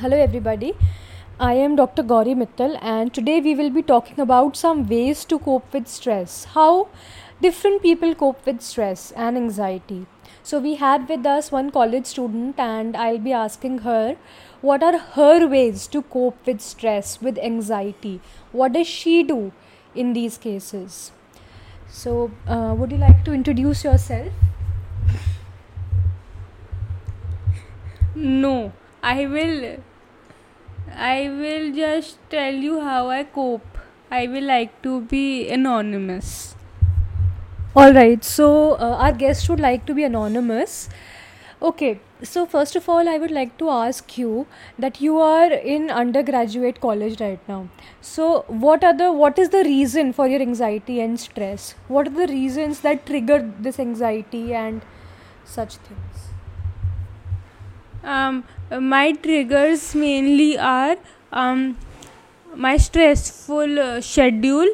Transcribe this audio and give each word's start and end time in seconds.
Hello, 0.00 0.14
everybody. 0.14 0.74
I 1.40 1.54
am 1.54 1.74
Dr. 1.74 2.02
Gauri 2.02 2.34
Mittal, 2.34 2.76
and 2.82 3.14
today 3.14 3.40
we 3.40 3.54
will 3.54 3.70
be 3.70 3.80
talking 3.80 4.20
about 4.20 4.54
some 4.54 4.86
ways 4.86 5.24
to 5.24 5.38
cope 5.38 5.72
with 5.72 5.88
stress. 5.88 6.44
How 6.56 6.88
different 7.40 7.80
people 7.80 8.14
cope 8.14 8.44
with 8.44 8.60
stress 8.60 9.10
and 9.12 9.38
anxiety. 9.38 10.04
So, 10.42 10.60
we 10.60 10.74
have 10.74 11.08
with 11.08 11.24
us 11.24 11.50
one 11.50 11.70
college 11.70 12.04
student, 12.04 12.60
and 12.60 12.94
I'll 12.94 13.24
be 13.30 13.32
asking 13.32 13.78
her 13.88 14.18
what 14.60 14.82
are 14.82 14.98
her 14.98 15.48
ways 15.48 15.86
to 15.96 16.02
cope 16.02 16.46
with 16.46 16.60
stress, 16.60 17.18
with 17.22 17.38
anxiety. 17.38 18.20
What 18.52 18.74
does 18.74 18.86
she 18.86 19.22
do 19.22 19.52
in 19.94 20.12
these 20.12 20.36
cases? 20.36 21.12
So, 21.88 22.30
uh, 22.46 22.74
would 22.76 22.92
you 22.92 22.98
like 22.98 23.24
to 23.24 23.32
introduce 23.32 23.82
yourself? 23.82 24.28
No, 28.14 28.72
I 29.06 29.24
will. 29.26 29.78
I 30.96 31.28
will 31.28 31.72
just 31.72 32.18
tell 32.28 32.54
you 32.54 32.80
how 32.80 33.08
I 33.08 33.22
cope. 33.22 33.78
I 34.10 34.26
will 34.26 34.44
like 34.44 34.82
to 34.82 35.02
be 35.02 35.48
anonymous. 35.48 36.56
All 37.76 37.92
right, 37.92 38.24
so 38.24 38.72
uh, 38.72 38.96
our 38.98 39.12
guest 39.12 39.48
would 39.48 39.60
like 39.60 39.84
to 39.86 39.94
be 39.94 40.02
anonymous. 40.02 40.88
Okay, 41.62 42.00
so 42.22 42.46
first 42.46 42.74
of 42.74 42.88
all, 42.88 43.08
I 43.08 43.18
would 43.18 43.30
like 43.30 43.56
to 43.58 43.68
ask 43.70 44.16
you 44.18 44.46
that 44.78 45.00
you 45.00 45.18
are 45.18 45.52
in 45.52 45.90
undergraduate 45.90 46.80
college 46.80 47.20
right 47.20 47.40
now. 47.48 47.68
So, 48.00 48.44
what 48.48 48.82
are 48.82 48.96
the 48.96 49.12
what 49.12 49.38
is 49.38 49.50
the 49.50 49.62
reason 49.64 50.12
for 50.12 50.26
your 50.26 50.40
anxiety 50.40 51.00
and 51.00 51.20
stress? 51.20 51.74
What 51.88 52.08
are 52.08 52.26
the 52.26 52.32
reasons 52.32 52.80
that 52.80 53.06
trigger 53.06 53.40
this 53.60 53.78
anxiety 53.78 54.54
and 54.54 54.82
such 55.44 55.76
things? 55.76 56.28
Um, 58.04 58.44
my 58.70 59.12
triggers 59.12 59.94
mainly 59.94 60.58
are 60.58 60.96
um, 61.32 61.76
my 62.54 62.76
stressful 62.76 63.78
uh, 63.78 64.00
schedule 64.00 64.68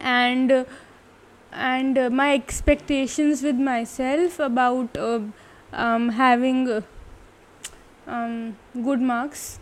and 0.00 0.52
uh, 0.52 0.64
and 1.52 1.98
uh, 1.98 2.10
my 2.10 2.34
expectations 2.34 3.42
with 3.42 3.56
myself 3.56 4.38
about 4.38 4.96
uh, 4.96 5.20
um, 5.72 6.10
having 6.10 6.68
uh, 6.68 6.80
um, 8.06 8.56
good 8.82 9.00
marks. 9.00 9.58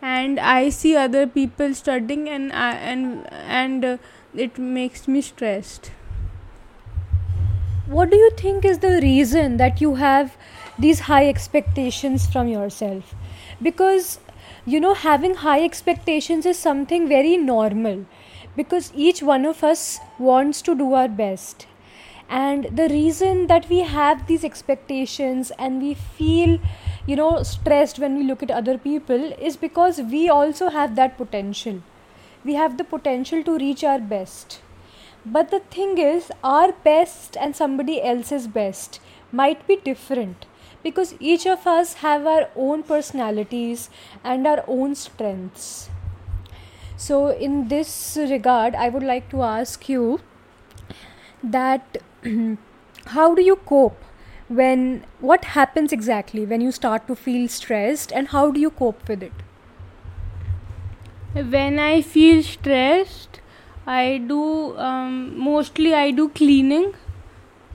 And 0.00 0.38
i 0.40 0.68
see 0.70 0.96
other 0.96 1.26
people 1.26 1.74
studying 1.74 2.28
and 2.30 2.50
I, 2.52 2.72
and 2.76 3.26
and 3.32 3.84
uh, 3.84 3.96
it 4.34 4.56
makes 4.58 5.06
me 5.08 5.20
stressed 5.20 5.90
What 7.86 8.10
do 8.10 8.16
you 8.16 8.30
think 8.30 8.64
is 8.64 8.80
the 8.80 8.98
reason 9.00 9.58
that 9.58 9.80
you 9.80 9.94
have 9.94 10.36
these 10.76 11.00
high 11.00 11.28
expectations 11.28 12.26
from 12.26 12.48
yourself? 12.48 13.14
Because 13.62 14.18
you 14.64 14.80
know, 14.80 14.94
having 14.94 15.34
high 15.36 15.62
expectations 15.62 16.44
is 16.46 16.58
something 16.58 17.08
very 17.08 17.36
normal 17.36 18.04
because 18.56 18.92
each 18.96 19.22
one 19.22 19.46
of 19.46 19.62
us 19.62 20.00
wants 20.18 20.62
to 20.62 20.74
do 20.74 20.94
our 20.94 21.06
best. 21.06 21.68
And 22.28 22.64
the 22.76 22.88
reason 22.88 23.46
that 23.46 23.68
we 23.68 23.80
have 23.82 24.26
these 24.26 24.42
expectations 24.42 25.52
and 25.56 25.80
we 25.80 25.94
feel, 25.94 26.58
you 27.06 27.14
know, 27.14 27.44
stressed 27.44 28.00
when 28.00 28.16
we 28.18 28.24
look 28.24 28.42
at 28.42 28.50
other 28.50 28.76
people 28.78 29.32
is 29.34 29.56
because 29.56 30.00
we 30.00 30.28
also 30.28 30.70
have 30.70 30.96
that 30.96 31.16
potential. 31.16 31.82
We 32.44 32.54
have 32.54 32.78
the 32.78 32.84
potential 32.84 33.44
to 33.44 33.56
reach 33.56 33.84
our 33.84 34.00
best 34.00 34.60
but 35.26 35.50
the 35.50 35.58
thing 35.58 35.98
is, 35.98 36.30
our 36.44 36.72
best 36.72 37.36
and 37.36 37.56
somebody 37.56 38.00
else's 38.02 38.46
best 38.46 39.00
might 39.32 39.66
be 39.66 39.76
different 39.76 40.46
because 40.84 41.14
each 41.18 41.46
of 41.46 41.66
us 41.66 41.94
have 41.94 42.26
our 42.26 42.48
own 42.54 42.84
personalities 42.84 43.90
and 44.22 44.46
our 44.46 44.62
own 44.68 44.94
strengths. 44.94 45.90
So, 46.96 47.28
in 47.28 47.68
this 47.68 48.16
regard, 48.16 48.74
I 48.74 48.88
would 48.88 49.02
like 49.02 49.28
to 49.30 49.42
ask 49.42 49.88
you 49.88 50.20
that 51.42 51.98
how 53.06 53.34
do 53.34 53.42
you 53.42 53.56
cope 53.56 54.02
when 54.48 55.04
what 55.18 55.44
happens 55.56 55.92
exactly 55.92 56.46
when 56.46 56.60
you 56.60 56.70
start 56.70 57.06
to 57.08 57.16
feel 57.16 57.48
stressed 57.48 58.12
and 58.12 58.28
how 58.28 58.50
do 58.52 58.60
you 58.60 58.70
cope 58.70 59.08
with 59.08 59.22
it? 59.22 59.32
when 61.54 61.78
i 61.78 62.00
feel 62.00 62.42
stressed 62.42 63.40
i 63.86 64.18
do 64.18 64.76
um, 64.76 65.38
mostly 65.38 65.94
i 65.94 66.10
do 66.10 66.28
cleaning. 66.28 66.92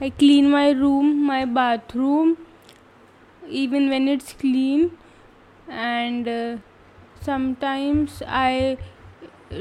I 0.00 0.10
clean 0.10 0.50
my 0.50 0.70
room 0.70 1.24
my 1.26 1.44
bathroom 1.44 2.36
even 3.48 3.88
when 3.88 4.08
it's 4.08 4.32
clean. 4.32 4.98
And 5.68 6.28
uh, 6.28 6.56
sometimes 7.20 8.22
i 8.26 8.76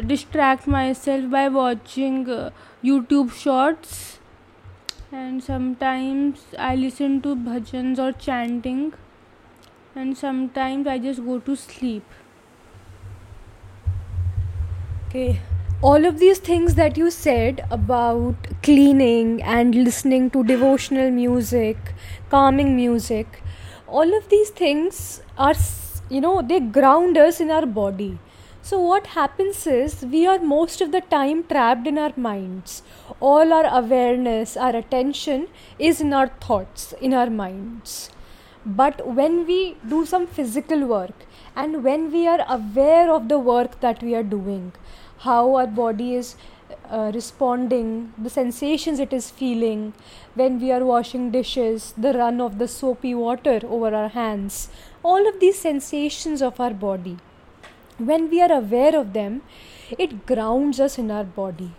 distract 0.07 0.67
myself 0.67 1.29
by 1.29 1.47
watching 1.47 2.29
uh, 2.29 2.50
youtube 2.84 3.31
shorts. 3.31 4.19
And 5.11 5.44
sometimes 5.44 6.44
i 6.57 6.75
listen 6.75 7.22
to 7.22 7.35
bhajans 7.35 8.00
or 8.00 8.11
chanting. 8.11 8.94
And 9.95 10.17
sometimes 10.17 10.88
i 10.88 10.97
just 10.97 11.23
go 11.23 11.40
to 11.40 11.56
sleep. 11.56 12.03
Okay. 15.07 15.40
All 15.83 16.05
of 16.05 16.19
these 16.19 16.37
things 16.37 16.75
that 16.75 16.95
you 16.95 17.09
said 17.09 17.65
about 17.71 18.35
cleaning 18.61 19.41
and 19.41 19.73
listening 19.73 20.29
to 20.29 20.43
devotional 20.43 21.09
music, 21.09 21.95
calming 22.29 22.75
music, 22.75 23.41
all 23.87 24.13
of 24.15 24.29
these 24.29 24.51
things 24.51 25.23
are, 25.39 25.55
you 26.07 26.21
know, 26.21 26.43
they 26.43 26.59
ground 26.59 27.17
us 27.17 27.39
in 27.39 27.49
our 27.49 27.65
body. 27.65 28.19
So, 28.61 28.79
what 28.79 29.07
happens 29.07 29.65
is 29.65 30.03
we 30.03 30.27
are 30.27 30.37
most 30.37 30.81
of 30.81 30.91
the 30.91 31.01
time 31.01 31.43
trapped 31.45 31.87
in 31.87 31.97
our 31.97 32.13
minds. 32.15 32.83
All 33.19 33.51
our 33.51 33.65
awareness, 33.65 34.55
our 34.55 34.75
attention 34.75 35.47
is 35.79 35.99
in 35.99 36.13
our 36.13 36.27
thoughts, 36.27 36.93
in 37.01 37.11
our 37.15 37.31
minds. 37.31 38.11
But 38.63 39.07
when 39.07 39.47
we 39.47 39.77
do 39.89 40.05
some 40.05 40.27
physical 40.27 40.85
work 40.85 41.25
and 41.56 41.84
when 41.84 42.12
we 42.12 42.28
are 42.28 42.45
aware 42.47 43.12
of 43.12 43.28
the 43.29 43.39
work 43.39 43.79
that 43.81 44.01
we 44.01 44.16
are 44.16 44.23
doing, 44.23 44.73
how 45.19 45.56
our 45.56 45.67
body 45.67 46.16
is 46.16 46.35
uh, 46.89 47.12
responding, 47.13 48.13
the 48.17 48.29
sensations 48.29 49.00
it 49.00 49.13
is 49.13 49.29
feeling 49.29 49.94
when 50.35 50.59
we 50.59 50.72
are 50.72 50.85
washing 50.85 51.31
dishes, 51.31 51.94
the 51.97 52.13
run 52.13 52.41
of 52.41 52.57
the 52.57 52.67
soapy 52.67 53.13
water 53.13 53.59
over 53.63 53.94
our 53.94 54.09
hands, 54.09 54.69
all 55.03 55.28
of 55.28 55.40
these 55.40 55.59
sensations 55.59 56.41
of 56.41 56.59
our 56.59 56.73
body, 56.73 57.17
when 57.97 58.29
we 58.29 58.41
are 58.41 58.51
aware 58.51 58.95
of 58.95 59.13
them, 59.13 59.41
it 59.97 60.25
grounds 60.25 60.79
us 60.79 60.97
in 60.97 61.11
our 61.11 61.23
body. 61.25 61.72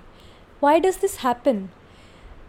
Why 0.61 0.79
does 0.79 0.99
this 0.99 1.17
happen? 1.17 1.71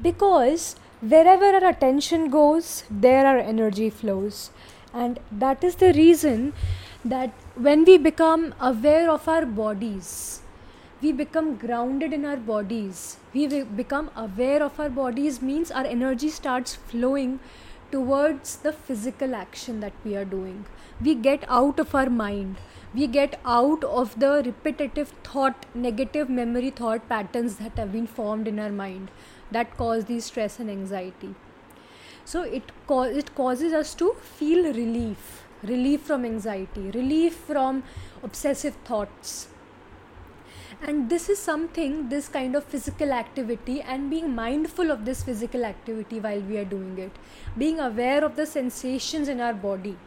because 0.01 0.75
wherever 1.01 1.45
our 1.45 1.69
attention 1.69 2.29
goes 2.29 2.83
there 2.89 3.25
our 3.25 3.38
energy 3.38 3.89
flows 3.89 4.51
and 4.94 5.19
that 5.31 5.63
is 5.63 5.75
the 5.75 5.94
reason 5.94 6.53
that 7.03 7.31
when 7.55 7.83
we 7.83 7.97
become 7.97 8.53
aware 8.59 9.09
of 9.09 9.27
our 9.27 9.45
bodies 9.45 10.41
we 11.01 11.11
become 11.11 11.55
grounded 11.57 12.13
in 12.13 12.25
our 12.25 12.37
bodies 12.37 13.17
we 13.33 13.47
become 13.81 14.09
aware 14.15 14.63
of 14.63 14.79
our 14.79 14.89
bodies 14.89 15.41
means 15.41 15.71
our 15.71 15.85
energy 15.85 16.29
starts 16.29 16.75
flowing 16.75 17.39
towards 17.93 18.55
the 18.65 18.71
physical 18.73 19.35
action 19.35 19.79
that 19.79 19.93
we 20.03 20.15
are 20.15 20.25
doing. 20.25 20.65
We 20.99 21.13
get 21.13 21.45
out 21.47 21.79
of 21.79 21.93
our 21.93 22.09
mind. 22.09 22.57
We 22.93 23.05
get 23.05 23.39
out 23.45 23.83
of 23.83 24.19
the 24.19 24.41
repetitive 24.45 25.13
thought 25.23 25.67
negative 25.75 26.29
memory 26.29 26.71
thought 26.71 27.07
patterns 27.07 27.57
that 27.57 27.77
have 27.77 27.91
been 27.91 28.07
formed 28.07 28.47
in 28.47 28.59
our 28.59 28.71
mind 28.71 29.11
that 29.51 29.77
cause 29.77 30.05
these 30.05 30.25
stress 30.25 30.59
and 30.59 30.71
anxiety. 30.71 31.35
So 32.25 32.41
it 32.41 32.71
ca- 32.87 33.13
it 33.23 33.33
causes 33.35 33.73
us 33.73 33.93
to 33.95 34.13
feel 34.39 34.73
relief 34.73 35.43
relief 35.63 36.01
from 36.01 36.25
anxiety 36.25 36.92
relief 36.92 37.36
from 37.36 37.83
obsessive 38.21 38.75
thoughts. 38.86 39.48
And 40.81 41.10
this 41.10 41.30
is 41.30 41.39
something 41.39 42.10
this 42.10 42.27
kind 42.27 42.56
of 42.56 42.63
physical 42.63 43.13
activity 43.13 43.81
and 43.81 44.10
being 44.10 44.33
mindful 44.36 44.92
of 44.92 45.06
this 45.06 45.24
physical 45.24 45.63
activity 45.63 46.19
while 46.19 46.42
we 46.42 46.57
are 46.57 46.65
doing 46.65 46.98
it 46.98 47.12
being 47.57 47.80
aware 47.80 48.24
of 48.24 48.36
the 48.36 48.45
sensations 48.45 49.27
in 49.27 49.39
our 49.39 49.54
body. 49.54 49.98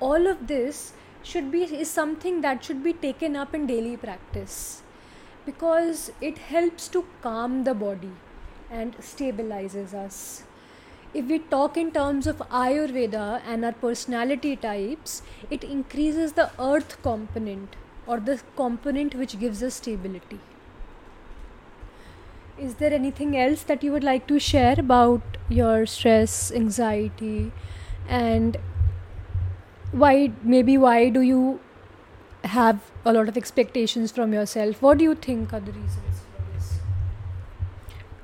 All 0.00 0.26
of 0.26 0.46
this 0.48 0.92
should 1.22 1.50
be 1.50 1.62
is 1.62 1.90
something 1.90 2.40
that 2.40 2.64
should 2.64 2.82
be 2.82 2.92
taken 2.92 3.36
up 3.36 3.54
in 3.54 3.66
daily 3.66 3.96
practice 3.96 4.82
because 5.46 6.12
it 6.20 6.38
helps 6.38 6.88
to 6.88 7.06
calm 7.22 7.64
the 7.64 7.74
body 7.74 8.12
and 8.70 8.96
stabilizes 8.98 9.94
us 9.94 10.44
if 11.12 11.26
we 11.26 11.38
talk 11.38 11.76
in 11.76 11.90
terms 11.90 12.26
of 12.26 12.38
ayurveda 12.62 13.42
and 13.44 13.64
our 13.64 13.72
personality 13.72 14.54
types 14.56 15.22
it 15.50 15.64
increases 15.64 16.34
the 16.34 16.50
earth 16.58 16.96
component 17.02 17.74
or 18.06 18.18
the 18.20 18.40
component 18.56 19.14
which 19.14 19.38
gives 19.38 19.62
us 19.62 19.74
stability. 19.74 20.40
Is 22.58 22.74
there 22.74 22.92
anything 22.92 23.36
else 23.36 23.62
that 23.62 23.82
you 23.82 23.92
would 23.92 24.04
like 24.04 24.26
to 24.26 24.38
share 24.38 24.78
about 24.78 25.22
your 25.48 25.86
stress 25.86 26.52
anxiety? 26.52 27.52
And 28.08 28.58
why 29.92 30.32
maybe 30.42 30.76
why 30.76 31.08
do 31.08 31.20
you 31.20 31.60
have 32.44 32.90
a 33.04 33.12
lot 33.12 33.28
of 33.28 33.36
expectations 33.36 34.12
from 34.12 34.32
yourself? 34.32 34.82
What 34.82 34.98
do 34.98 35.04
you 35.04 35.14
think 35.14 35.52
are 35.52 35.60
the 35.60 35.72
reasons 35.72 36.09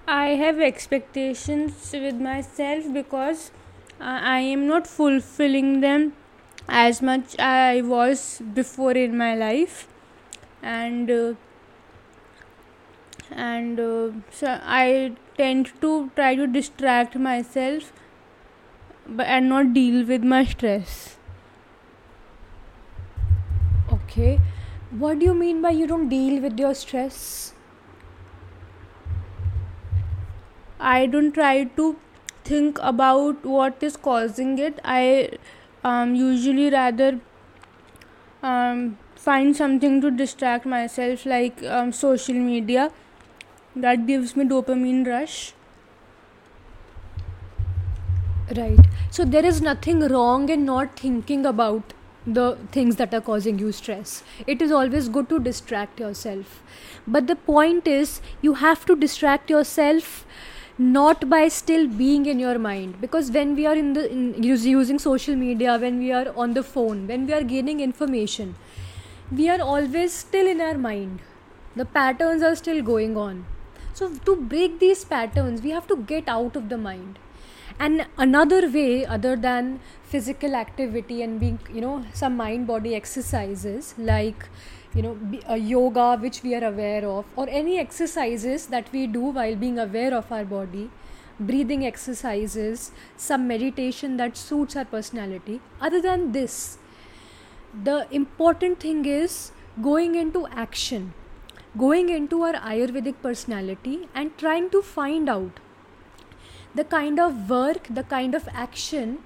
I 0.09 0.37
have 0.37 0.61
expectations 0.61 1.91
with 1.93 2.15
myself 2.15 2.93
because 2.93 3.51
I 4.01 4.39
am 4.39 4.69
not 4.69 4.87
fulfilling 4.87 5.81
them 5.81 6.13
as 6.69 7.03
much 7.03 7.37
I 7.41 7.83
was 7.83 8.41
before 8.55 8.93
in 8.93 9.19
my 9.19 9.35
life. 9.35 9.89
And 10.63 11.11
uh, 11.11 11.35
and 13.33 13.81
uh, 13.81 14.11
so 14.31 14.61
I 14.63 15.17
tend 15.37 15.73
to 15.81 16.11
try 16.15 16.37
to 16.37 16.47
distract 16.47 17.17
myself 17.17 17.93
but 19.09 19.27
and 19.27 19.49
not 19.49 19.75
deal 19.75 20.07
with 20.07 20.23
my 20.23 20.45
stress. 20.45 21.17
Okay. 23.93 24.41
What 24.91 25.19
do 25.19 25.25
you 25.27 25.35
mean 25.35 25.61
by 25.61 25.71
you 25.71 25.89
don't 25.89 26.09
deal 26.09 26.41
with 26.41 26.59
your 26.61 26.75
stress 26.75 27.53
I 30.79 31.07
don't 31.07 31.33
try 31.33 31.65
to 31.65 31.97
think 32.45 32.79
about 32.81 33.45
what 33.45 33.83
is 33.83 33.97
causing 33.97 34.59
it. 34.59 34.79
I 34.85 35.31
um, 35.85 36.15
usually 36.15 36.71
rather 36.71 37.21
um, 38.43 38.99
find 39.15 39.57
something 39.57 40.01
to 40.01 40.11
distract 40.11 40.67
myself 40.67 41.27
like 41.27 41.63
um, 41.65 41.93
social 41.93 42.35
media. 42.35 42.93
That 43.75 44.07
gives 44.07 44.37
me 44.37 44.45
dopamine 44.45 45.07
rush. 45.07 45.53
Right. 48.57 48.79
So 49.11 49.25
there 49.25 49.45
is 49.45 49.61
nothing 49.61 50.01
wrong 50.01 50.49
in 50.49 50.65
not 50.65 50.99
thinking 50.99 51.45
about 51.45 51.93
the 52.27 52.59
things 52.73 52.97
that 52.97 53.15
are 53.15 53.21
causing 53.21 53.59
you 53.59 53.73
stress. 53.73 54.23
It 54.47 54.63
is 54.63 54.73
always 54.73 55.09
good 55.09 55.29
to 55.29 55.39
distract 55.39 56.01
yourself. 56.01 56.63
But 57.07 57.27
the 57.27 57.37
point 57.37 57.87
is 57.87 58.21
you 58.43 58.55
have 58.55 58.85
to 58.87 58.97
distract 58.97 59.51
yourself 59.51 60.25
not 60.79 61.29
by 61.31 61.49
still 61.49 61.87
being 61.89 62.27
in 62.27 62.39
your 62.39 62.59
mind. 62.59 63.01
Because 63.01 63.31
when 63.31 63.55
we 63.57 63.67
are 63.67 63.75
in 63.75 63.95
the 63.95 64.11
in 64.11 64.43
using 64.43 64.99
social 64.99 65.35
media 65.35 65.79
when 65.79 65.99
we 65.99 66.13
are 66.13 66.33
on 66.37 66.55
the 66.55 66.63
phone 66.63 67.07
when 67.07 67.27
we 67.27 67.33
are 67.33 67.43
gaining 67.43 67.81
information 67.81 68.55
we 69.33 69.49
are 69.49 69.61
always 69.61 70.13
still 70.13 70.47
in 70.47 70.61
our 70.61 70.77
mind. 70.77 71.21
The 71.75 71.85
patterns 71.85 72.43
are 72.43 72.55
still 72.55 72.83
going 72.83 73.17
on. 73.17 73.47
So 73.95 74.11
to 74.27 74.37
break 74.37 74.79
these 74.79 75.05
patterns 75.05 75.63
we 75.63 75.71
have 75.71 75.87
to 75.89 75.97
get 75.97 76.29
out 76.29 76.57
of 76.57 76.69
the 76.69 76.79
mind. 76.79 77.19
And 77.79 78.07
another 78.19 78.71
way 78.71 79.07
other 79.07 79.35
than 79.37 79.81
physical 80.05 80.55
activity 80.55 81.23
and 81.23 81.41
being 81.41 81.59
you 81.73 81.81
know 81.81 82.05
some 82.13 82.37
mind 82.37 82.67
body 82.67 82.95
exercises 82.95 83.95
like 83.99 84.49
you 84.95 85.03
know 85.03 85.17
a 85.47 85.57
yoga 85.57 86.17
which 86.17 86.43
we 86.43 86.55
are 86.55 86.65
aware 86.65 87.05
of 87.05 87.25
or 87.37 87.49
any 87.49 87.79
exercises 87.79 88.67
that 88.67 88.91
we 88.93 89.07
do 89.07 89.21
while 89.21 89.57
being 89.57 89.79
aware 89.79 90.15
of 90.15 90.31
our 90.33 90.45
body 90.45 90.91
breathing 91.39 91.85
exercises 91.85 92.91
some 93.17 93.47
meditation 93.47 94.17
that 94.17 94.37
suits 94.39 94.75
our 94.75 94.87
personality. 94.87 95.61
Other 95.81 96.01
than 96.01 96.33
this 96.33 96.79
the 97.85 98.07
important 98.11 98.81
thing 98.81 99.05
is 99.05 99.53
going 99.83 100.15
into 100.15 100.47
action 100.47 101.13
going 101.77 102.09
into 102.09 102.41
our 102.43 102.55
ayurvedic 102.55 103.17
personality 103.23 104.09
and 104.15 104.37
trying 104.39 104.71
to 104.71 104.81
find 104.81 105.29
out 105.29 105.61
the 106.75 106.85
kind 106.85 107.21
of 107.21 107.51
work 107.51 107.87
the 107.91 108.03
kind 108.05 108.35
of 108.35 108.49
action 108.53 109.19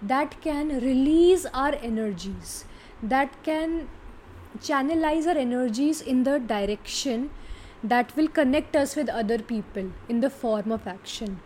that 0.00 0.40
can 0.40 0.68
release 0.84 1.46
our 1.46 1.74
energies 1.82 2.64
that 3.02 3.42
can 3.42 3.88
channelize 4.58 5.26
our 5.26 5.38
energies 5.38 6.00
in 6.00 6.22
the 6.24 6.38
direction 6.38 7.30
that 7.82 8.14
will 8.16 8.28
connect 8.28 8.74
us 8.76 8.96
with 8.96 9.08
other 9.08 9.38
people 9.38 9.90
in 10.08 10.20
the 10.20 10.30
form 10.30 10.72
of 10.72 10.86
action. 10.86 11.40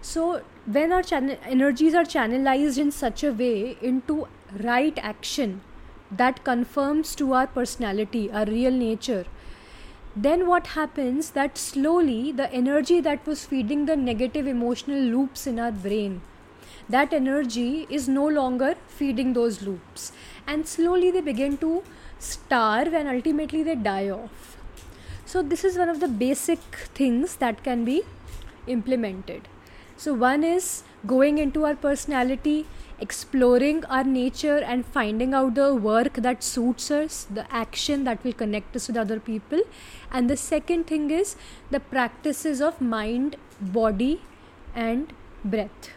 So 0.00 0.42
when 0.66 0.92
our 0.92 1.02
channel 1.02 1.36
energies 1.44 1.94
are 1.94 2.04
channelized 2.04 2.78
in 2.78 2.90
such 2.90 3.22
a 3.22 3.32
way 3.32 3.76
into 3.82 4.28
right 4.64 4.98
action 4.98 5.60
that 6.10 6.42
confirms 6.44 7.14
to 7.14 7.32
our 7.34 7.46
personality 7.46 8.22
our 8.32 8.44
real 8.46 8.72
nature 8.72 9.26
then 10.16 10.48
what 10.48 10.72
happens 10.78 11.30
that 11.36 11.56
slowly 11.56 12.32
the 12.32 12.52
energy 12.52 13.00
that 13.00 13.24
was 13.26 13.44
feeding 13.44 13.86
the 13.86 13.96
negative 13.96 14.46
emotional 14.46 14.98
loops 14.98 15.46
in 15.46 15.60
our 15.60 15.70
brain 15.70 16.20
that 16.90 17.12
energy 17.12 17.86
is 17.88 18.08
no 18.08 18.26
longer 18.26 18.74
feeding 18.88 19.32
those 19.32 19.62
loops. 19.62 20.12
And 20.46 20.66
slowly 20.66 21.10
they 21.10 21.20
begin 21.20 21.56
to 21.58 21.82
starve 22.20 22.94
and 22.94 23.08
ultimately 23.08 23.62
they 23.62 23.74
die 23.74 24.08
off. 24.10 24.56
So, 25.24 25.42
this 25.42 25.64
is 25.64 25.78
one 25.78 25.88
of 25.88 26.00
the 26.00 26.08
basic 26.08 26.60
things 26.94 27.36
that 27.36 27.62
can 27.64 27.84
be 27.84 28.02
implemented. 28.66 29.48
So, 29.96 30.14
one 30.14 30.44
is 30.44 30.82
going 31.06 31.38
into 31.38 31.64
our 31.64 31.74
personality, 31.74 32.66
exploring 32.98 33.84
our 33.84 34.04
nature, 34.04 34.58
and 34.58 34.84
finding 34.84 35.34
out 35.34 35.54
the 35.54 35.74
work 35.74 36.14
that 36.14 36.42
suits 36.42 36.90
us, 36.90 37.26
the 37.30 37.46
action 37.52 38.04
that 38.04 38.24
will 38.24 38.32
connect 38.32 38.74
us 38.76 38.88
with 38.88 38.96
other 38.96 39.20
people. 39.20 39.62
And 40.10 40.28
the 40.28 40.36
second 40.36 40.86
thing 40.86 41.10
is 41.10 41.36
the 41.70 41.80
practices 41.80 42.60
of 42.60 42.80
mind, 42.80 43.36
body, 43.60 44.22
and 44.74 45.12
breath 45.44 45.90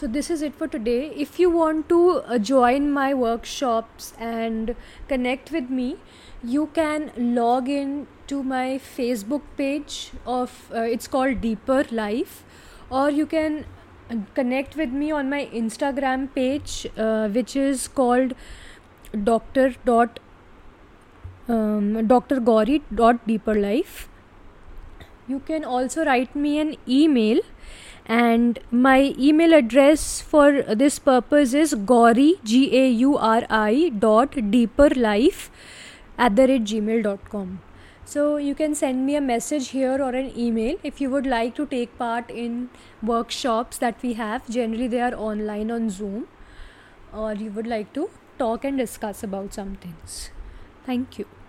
so 0.00 0.06
this 0.06 0.30
is 0.30 0.40
it 0.40 0.54
for 0.54 0.66
today. 0.66 1.12
If 1.14 1.38
you 1.38 1.50
want 1.50 1.90
to 1.90 2.22
uh, 2.26 2.38
join 2.38 2.90
my 2.90 3.12
workshops 3.12 4.14
and 4.18 4.74
connect 5.08 5.50
with 5.50 5.68
me 5.68 5.98
you 6.42 6.68
can 6.68 7.12
log 7.18 7.68
in 7.68 8.06
to 8.28 8.42
my 8.42 8.80
facebook 8.96 9.42
page 9.58 10.12
of 10.26 10.70
uh, 10.74 10.80
it's 10.94 11.06
called 11.06 11.42
deeper 11.42 11.84
life 11.90 12.44
or 12.88 13.10
you 13.10 13.26
can 13.26 13.66
uh, 14.10 14.16
connect 14.34 14.74
with 14.74 14.88
me 14.88 15.10
on 15.10 15.28
my 15.28 15.44
instagram 15.52 16.26
page 16.34 16.86
uh, 16.96 17.28
which 17.28 17.54
is 17.54 17.86
called 17.86 18.32
doctor 19.24 19.74
dot 19.84 20.18
um, 21.48 22.06
dr 22.06 22.40
gauri 22.40 22.82
dot 22.94 23.26
deeper 23.26 23.54
life. 23.54 24.08
You 25.28 25.40
can 25.40 25.62
also 25.64 26.04
write 26.06 26.34
me 26.34 26.58
an 26.58 26.76
email 26.88 27.40
and 28.06 28.58
my 28.70 29.14
email 29.18 29.52
address 29.54 30.20
for 30.20 30.62
this 30.82 30.98
purpose 30.98 31.54
is 31.54 31.74
gauri 31.92 32.34
g-a-u-r-i 32.44 33.90
dot 34.04 34.38
deeper 34.50 34.88
life 35.08 35.50
at 36.18 36.36
the 36.36 36.46
rate 36.48 36.64
gmail.com 36.64 37.58
so 38.12 38.38
you 38.38 38.54
can 38.56 38.74
send 38.74 39.06
me 39.06 39.14
a 39.14 39.20
message 39.20 39.68
here 39.68 40.02
or 40.02 40.10
an 40.20 40.32
email 40.36 40.76
if 40.82 41.00
you 41.00 41.10
would 41.10 41.26
like 41.26 41.54
to 41.54 41.66
take 41.66 41.96
part 41.96 42.28
in 42.28 42.68
workshops 43.04 43.78
that 43.78 44.02
we 44.02 44.14
have. 44.14 44.50
Generally 44.50 44.88
they 44.88 45.00
are 45.00 45.14
online 45.14 45.70
on 45.70 45.90
zoom 45.90 46.26
or 47.12 47.34
you 47.34 47.52
would 47.52 47.68
like 47.68 47.92
to 47.92 48.10
talk 48.36 48.64
and 48.64 48.78
discuss 48.78 49.22
about 49.22 49.54
some 49.54 49.76
things. 49.76 50.30
Thank 50.84 51.20
you 51.20 51.39